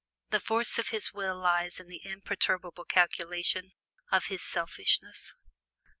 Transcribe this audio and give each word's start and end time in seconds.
The 0.31 0.39
force 0.39 0.79
of 0.79 0.87
his 0.87 1.13
will 1.13 1.37
lies 1.37 1.79
in 1.79 1.87
the 1.87 2.03
imperturbable 2.03 2.85
calculation 2.85 3.73
of 4.11 4.25
his 4.33 4.41
selfishness. 4.41 5.35